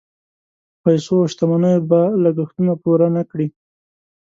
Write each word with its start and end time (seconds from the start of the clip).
پیسو 0.83 1.13
او 1.21 1.29
شتمنیو 1.31 1.81
به 1.89 2.01
لګښتونه 2.23 2.73
پوره 2.81 3.07
نه 3.15 3.23
کړي. 3.31 3.47